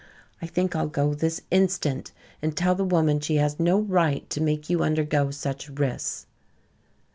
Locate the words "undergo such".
4.81-5.69